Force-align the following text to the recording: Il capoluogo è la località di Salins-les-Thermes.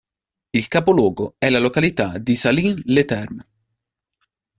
Il 0.51 0.67
capoluogo 0.67 1.35
è 1.37 1.51
la 1.51 1.59
località 1.59 2.17
di 2.17 2.35
Salins-les-Thermes. 2.35 3.45